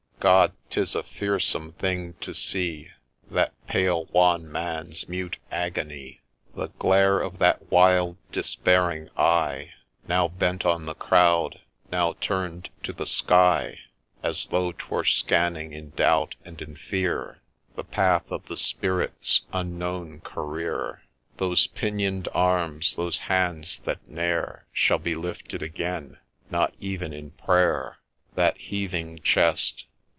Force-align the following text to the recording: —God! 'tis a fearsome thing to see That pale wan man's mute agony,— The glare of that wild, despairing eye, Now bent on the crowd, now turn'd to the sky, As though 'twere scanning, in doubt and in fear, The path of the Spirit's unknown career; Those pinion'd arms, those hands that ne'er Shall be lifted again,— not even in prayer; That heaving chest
—God! 0.31 0.53
'tis 0.69 0.93
a 0.93 1.01
fearsome 1.01 1.71
thing 1.71 2.13
to 2.21 2.35
see 2.35 2.89
That 3.31 3.53
pale 3.65 4.05
wan 4.11 4.51
man's 4.51 5.09
mute 5.09 5.39
agony,— 5.49 6.21
The 6.55 6.67
glare 6.77 7.19
of 7.19 7.39
that 7.39 7.71
wild, 7.71 8.17
despairing 8.31 9.09
eye, 9.17 9.71
Now 10.07 10.27
bent 10.27 10.63
on 10.63 10.85
the 10.85 10.93
crowd, 10.93 11.61
now 11.91 12.13
turn'd 12.21 12.69
to 12.83 12.93
the 12.93 13.07
sky, 13.07 13.79
As 14.21 14.45
though 14.45 14.73
'twere 14.73 15.05
scanning, 15.05 15.73
in 15.73 15.89
doubt 15.89 16.35
and 16.45 16.61
in 16.61 16.75
fear, 16.75 17.41
The 17.75 17.83
path 17.83 18.29
of 18.29 18.45
the 18.45 18.57
Spirit's 18.57 19.41
unknown 19.51 20.19
career; 20.21 21.01
Those 21.37 21.65
pinion'd 21.65 22.27
arms, 22.31 22.95
those 22.95 23.17
hands 23.21 23.79
that 23.85 24.07
ne'er 24.07 24.67
Shall 24.71 24.99
be 24.99 25.15
lifted 25.15 25.63
again,— 25.63 26.19
not 26.51 26.75
even 26.79 27.11
in 27.11 27.31
prayer; 27.31 27.97
That 28.35 28.55
heaving 28.59 29.17
chest 29.23 29.85